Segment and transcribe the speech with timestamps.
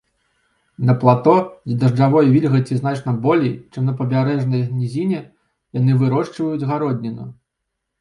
[0.89, 5.23] На плато, дзе дажджавой вільгаці значна болей, чым на прыбярэжнай нізіне,
[5.83, 7.33] яны вырошчваюць гародніну.